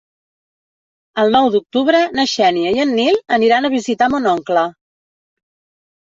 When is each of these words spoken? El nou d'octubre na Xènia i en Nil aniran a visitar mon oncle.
El 1.23 1.27
nou 1.33 1.49
d'octubre 1.55 1.99
na 2.19 2.25
Xènia 2.31 2.71
i 2.77 2.81
en 2.83 2.93
Nil 2.99 3.19
aniran 3.37 3.69
a 3.69 3.71
visitar 3.75 4.07
mon 4.15 4.25
oncle. 4.31 4.65